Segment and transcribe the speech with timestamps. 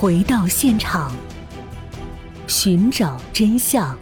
[0.00, 1.12] 回到现场，
[2.46, 3.94] 寻找真相。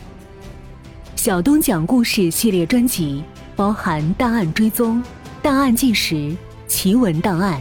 [1.17, 3.25] 小东讲故事系列专辑
[3.57, 5.03] 包含档案追踪、
[5.43, 6.37] 档案纪实、
[6.69, 7.61] 奇闻档案。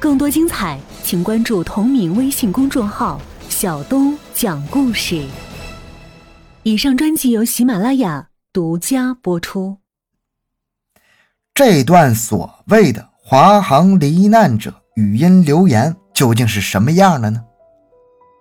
[0.00, 5.24] 更多精彩，请关注同名微信公众号“小东讲故事”。
[6.64, 9.76] 以上专辑由喜马拉雅独家播出。
[11.54, 17.44] 这段所谓的华航罹难者语音留言究竟是什么样的呢？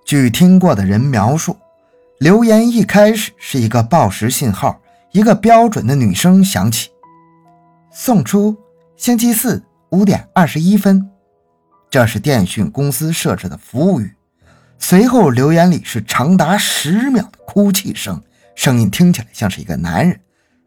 [0.06, 1.58] 据听过的人描述。
[2.20, 4.80] 留言一开始是一个报时信号，
[5.12, 6.90] 一个标准的女声响起，
[7.92, 8.56] 送出
[8.96, 11.12] 星期四五点二十一分，
[11.90, 14.16] 这是电讯公司设置的服务语。
[14.80, 18.24] 随后留言里是长达十秒的哭泣声，
[18.56, 20.18] 声音听起来像是一个男人，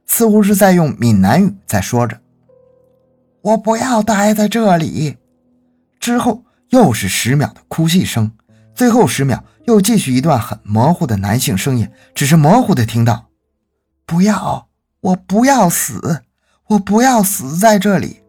[0.05, 2.21] 似乎是在用闽南语在说着
[3.41, 5.17] ：“我不要待在这里。”
[5.99, 8.33] 之后又是十秒的哭泣声，
[8.75, 9.45] 最后十秒。
[9.65, 13.29] 又继续一段很模糊的男性声音，只是模糊的听到
[14.07, 14.67] “不要，
[15.01, 16.23] 我不要死，
[16.69, 18.23] 我不要死在这里”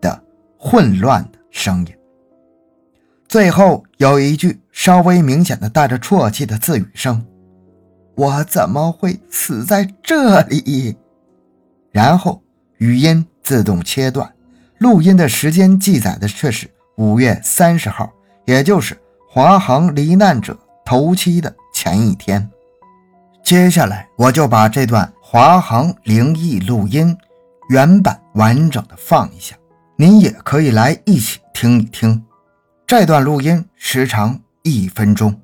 [0.00, 0.22] 的
[0.56, 1.92] 混乱的声音。
[3.26, 7.26] 最后有一句稍微明显的带着啜泣的自语声
[8.14, 10.96] ：“我怎么会死在这里？”
[11.90, 12.40] 然后
[12.78, 14.32] 语音自动切断，
[14.78, 18.12] 录音的时间记载的却是五月三十号，
[18.44, 18.96] 也就是
[19.28, 20.56] 华航罹难者。
[20.86, 22.50] 头七的前一天，
[23.42, 27.16] 接下来我就把这段华航灵异录音
[27.70, 29.56] 原版完整的放一下，
[29.96, 32.22] 您也可以来一起听一听。
[32.86, 35.34] 这段录音时长一分钟。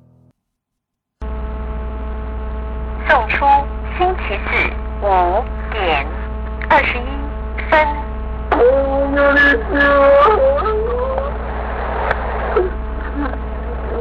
[3.09, 3.43] 送出
[3.97, 4.51] 星期四
[5.01, 6.05] 五点
[6.69, 7.01] 二十一
[7.71, 8.01] 分。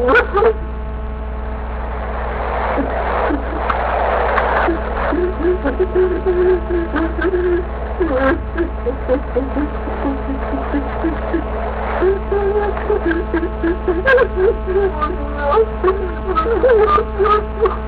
[0.03, 0.15] 我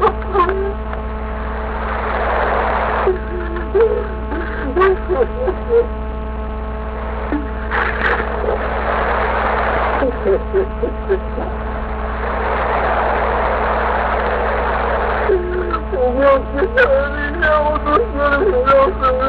[0.02, 1.01] 不
[16.62, 16.76] 想
[17.12, 19.22] 明天我都死了，不要死了。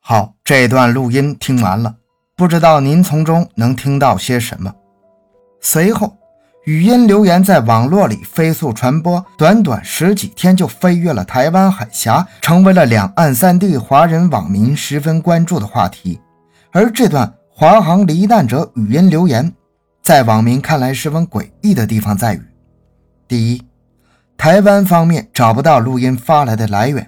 [0.00, 1.94] 好，这段录音听完了，
[2.36, 4.72] 不知道您从中能听到些什么。
[5.60, 6.19] 随后。
[6.64, 16.20] 语音留言在网络里飞速传播，短短十几天就飞越了台湾海峡，成为了两岸三地华人网民十分关注的话题。
[16.70, 19.50] 而这段华航罹难者语音留言，
[20.02, 22.42] 在网民看来十分诡异的地方在于：
[23.26, 23.62] 第一，
[24.36, 27.02] 台湾方面找不到录音发来的来源；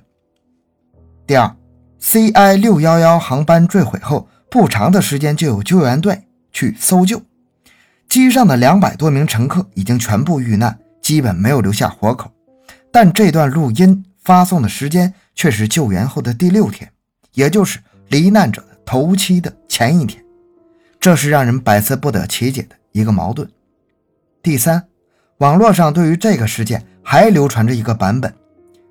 [1.26, 1.54] 第二
[2.00, 7.20] ，CI 六幺幺航班坠毁后不长的时间就有救援队去搜救。
[8.12, 12.30] 机上的两百多名乘客已经全部遇难，基本没有留下活口。
[12.90, 16.92] 但这段录音发送的时间却是救援后的第六天，
[17.32, 17.78] 也就是
[18.08, 20.22] 罹难者的头七的前一天，
[21.00, 23.48] 这是让人百思不得其解的一个矛盾。
[24.42, 24.84] 第三，
[25.38, 28.30] 网络上对于这个事件还流传着一个版本，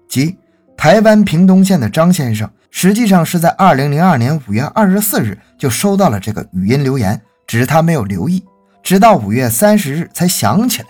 [0.09, 0.35] 即
[0.75, 8.43] 台湾屏东县的张先生实际上是在二零零二年五月二十四日就收到了这个语音留言，只是他没有留意。
[8.83, 10.87] 直到五月三十日才想起来。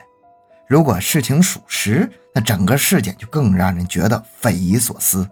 [0.68, 5.28] 如果事情属实，那整个事件就更让人觉得匪夷所思。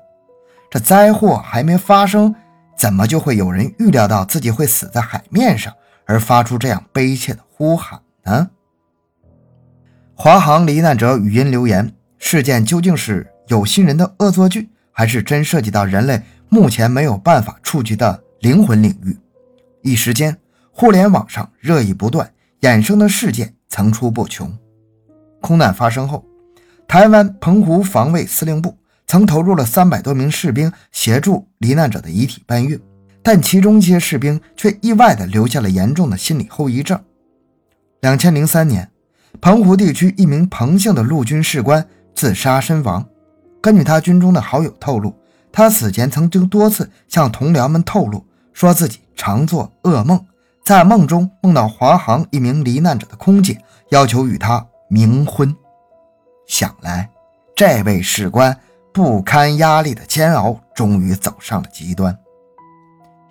[0.69, 2.35] 这灾祸还没发生，
[2.77, 5.73] 怎么就会有人预料到自己会死在海面上，
[6.05, 8.49] 而发出这样悲切的呼喊呢？
[10.13, 19.17] 华航罹难者语音留言事件究竟是有心人的恶作剧，还是真涉及到人类目前没有办法触及的灵魂领域？
[19.81, 20.37] 一时间，
[20.71, 22.29] 互联网上热议不断。
[22.61, 24.51] 衍生的事件层出不穷。
[25.41, 26.25] 空难发生后，
[26.87, 28.77] 台湾澎湖防卫司令部
[29.07, 32.79] 曾投入了三百多名士兵协助罹难者的遗体搬运，
[33.23, 36.99] 但其中一些士兵却意外地留下了严重的心理后遗症。
[38.01, 38.89] 两千零三年，
[39.39, 43.07] 澎湖地区一名彭姓的陆军士官自杀身亡。
[43.61, 45.13] 根据他军中的好友透露，
[45.51, 50.25] 他死前曾经多次向同僚们透露，说自己常做噩梦。
[50.69, 55.51] 在梦中梦到华航一名罹难者的空姐要求与他冥婚，
[56.45, 57.09] 想来
[57.55, 58.55] 这位士官
[58.93, 62.15] 不堪压力的煎熬终于走上了极端，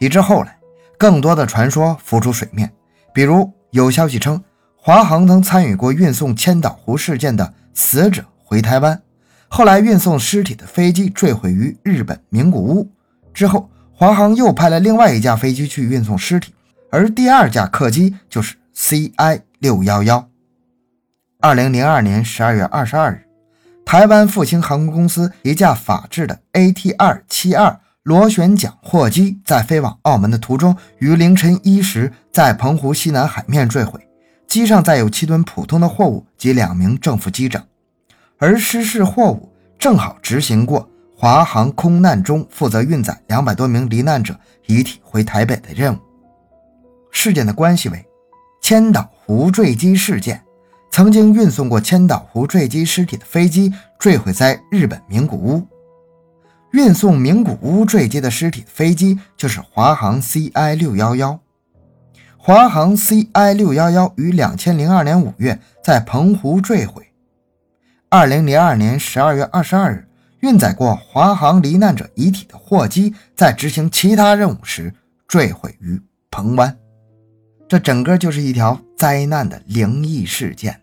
[0.01, 0.59] 以至后来
[0.99, 2.73] 更多的传说浮出水面，
[3.15, 4.43] 比如有消息称
[4.75, 9.01] 华航曾参与过运送千岛湖事件的死者回台湾，
[9.47, 12.91] 后来运送尸体的飞机坠毁于日本名古屋
[13.33, 16.53] 之后，华航又派了另外一架飞机去运送尸体，
[16.91, 20.29] 而第二架客机就是 CI 六幺幺。
[21.41, 23.25] 二零零二年十二月二十二日。
[23.85, 34.07] 台湾复兴航空公司一架法制的 AT-272 螺旋桨货机在飞往澳门的途中，于凌晨一时在澎湖西南海面坠毁，
[34.47, 37.65] 机上载有七吨普通的货物及两名正副机长，
[38.39, 45.99] 而失事货物正好执行过华航空难中负责运载两百多名罹难者遗体回台北的任务。
[47.11, 48.07] 事件的关系为
[48.61, 50.43] 千岛湖坠机事件。
[50.91, 55.65] 曾经运送过千岛湖坠机尸体的飞机坠毁在日本名古屋。
[56.73, 61.39] 运送名古屋坠机的尸体的飞机就是华航 CI 六幺幺。
[62.37, 67.07] 华航 CI 六幺幺于两千零二年五月在澎湖坠毁。
[68.09, 70.09] 二零零二年十二月二十二日，
[70.41, 74.93] 运载过华航罹难者遗体的货机在执行其他任务时
[75.29, 76.01] 坠毁于
[76.31, 76.77] 澎湾。
[77.69, 80.81] 这整个就是一条灾难的灵异事件。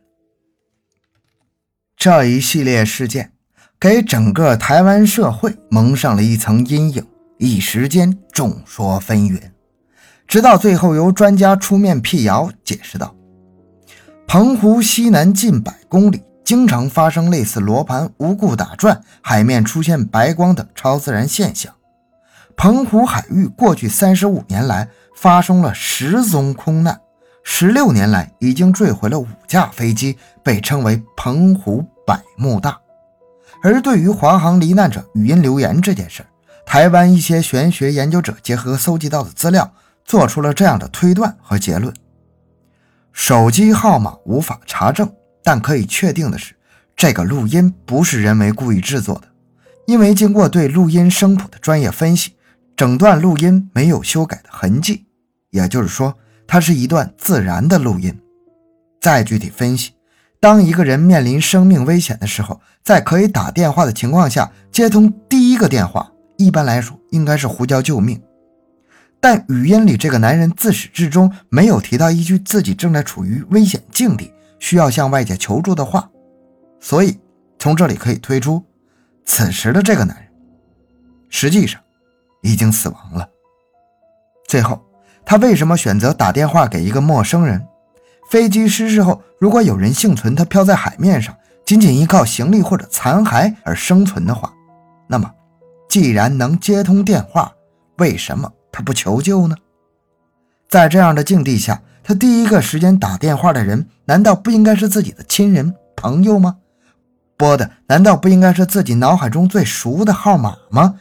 [1.98, 3.32] 这一系列事件
[3.80, 7.04] 给整个台湾社会蒙上了一层阴影，
[7.40, 9.42] 一时间众说纷纭。
[10.28, 13.16] 直到最后，由专家出面辟谣，解释道
[14.28, 21.74] ：“澎湖西南近百公里，经常发生类似罗盘无故打转、海面出现白光等超自然现象。
[22.56, 27.00] 澎湖海域过去三十五年来。”发生了十宗空难，
[27.44, 32.78] 十六年来已经坠毁了五架飞机，被称为“澎湖百慕大”。
[33.64, 36.24] 而对于华航罹难者语音留言这件事，
[36.66, 39.74] 台湾一些玄学研究者结合搜集到的资料，
[40.04, 41.92] 做出了这样的推断和结论：
[43.12, 45.12] 手机号码无法查证，
[45.44, 46.54] 但可以确定的是，
[46.96, 49.28] 这个录音不是人为故意制作的，
[49.88, 52.35] 因为经过对录音声谱的专业分析。
[52.76, 55.06] 整段录音没有修改的痕迹，
[55.50, 56.14] 也就是说，
[56.46, 58.14] 它是一段自然的录音。
[59.00, 59.94] 再具体分析，
[60.42, 68.22] 当一个人面临生命危险的时候，在可以打电话的情况下，接通第一个电话，一般来说应该是呼叫救命。
[69.22, 76.10] 但语音里这个男人自始至终没有提到一句自己正在处于危险境地，需要向外界求助的话，
[76.82, 77.18] 所以
[77.58, 78.62] 从这里可以推出，
[79.24, 80.28] 此时的这个男人
[81.30, 81.80] 实际上。
[82.46, 83.28] 已经死亡了。
[84.48, 84.80] 最后，
[85.26, 87.66] 他为什么选择打电话给一个陌生人？
[88.30, 94.54] 飞机失事后，如果有人幸存，他漂在海面上，仅仅依靠行李或者残骸而生存的话，
[95.08, 95.32] 那么，
[95.90, 97.52] 既然能接通电话，
[97.98, 99.56] 为什么他不求救呢？
[100.70, 106.58] 在这样的境地下，他第一个时间打电话的人，难道不应该是自己的亲人朋友吗？
[107.38, 110.96] 拨的难道不应该是自己脑海中最熟的号码吗？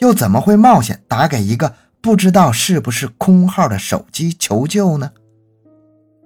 [0.00, 5.12] 又怎么会冒险打给一个不知道是不是空号的手机求救呢？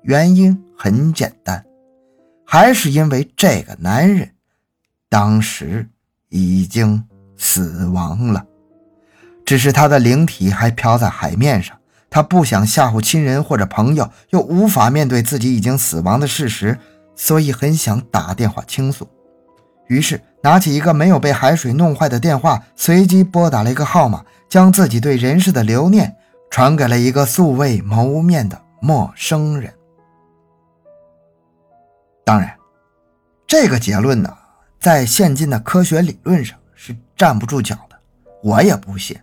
[0.05, 1.65] 原因很简单，
[2.47, 4.31] 还是因为这个男人
[5.09, 5.89] 当时
[6.29, 7.05] 已经
[7.37, 8.47] 死亡了，
[9.45, 11.77] 只是他的灵体还飘在海面上。
[12.09, 16.79] 他不想吓唬亲人或者朋友，又无法面对自己已经死亡的事实，
[17.17, 19.09] 所以很想打电话倾诉。
[19.89, 20.21] 于是。
[20.45, 26.15] 拿起一个没有被海水弄坏的电话，随机拨打了一个号码，将自己对人世的留念
[26.51, 29.73] 传给了一个素未谋面的陌生人。
[32.27, 32.55] 当然，
[33.47, 34.37] 这个结论呢，
[34.79, 37.97] 在现今的科学理论上是站不住脚的，
[38.43, 39.17] 我也不信。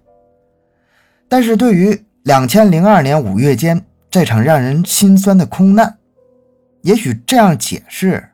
[1.30, 6.00] 但是对于两千零二年五月间这场让人心酸的空难，
[6.82, 8.31] 也许这样解释。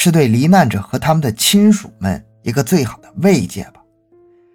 [0.00, 3.82] 是对罹难者和他们的亲属们一个最好的慰藉吧，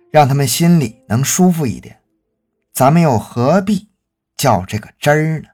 [0.10, 1.98] 让他们心里能舒服一点。
[2.72, 3.90] 咱们又何必
[4.38, 5.50] 较这个真儿呢？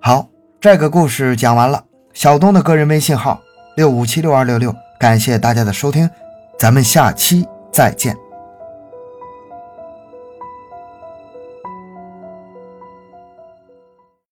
[0.00, 0.28] 好，
[0.60, 1.84] 这个故事讲完了。
[2.12, 3.40] 小东的个人微信号
[3.76, 6.10] 六五七六二六六，感谢大家的收听，
[6.58, 8.16] 咱们下期再见。